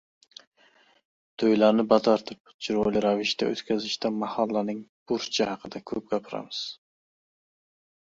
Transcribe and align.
To‘ylarni 1.41 1.83
batartib, 1.91 2.39
chiroyli 2.67 3.03
ravishda 3.05 3.49
o‘tkazishda 3.55 4.11
mahallaning 4.23 4.79
burchi 5.13 5.47
haqida 5.51 5.83
ko‘p 5.93 6.09
gapiramiz. 6.15 6.63